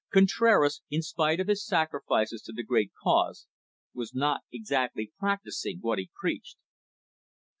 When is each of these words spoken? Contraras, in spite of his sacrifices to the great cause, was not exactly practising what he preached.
Contraras, 0.11 0.81
in 0.89 1.03
spite 1.03 1.39
of 1.39 1.47
his 1.47 1.63
sacrifices 1.63 2.41
to 2.41 2.51
the 2.51 2.63
great 2.63 2.89
cause, 3.03 3.45
was 3.93 4.15
not 4.15 4.41
exactly 4.51 5.11
practising 5.19 5.77
what 5.79 5.99
he 5.99 6.09
preached. 6.19 6.57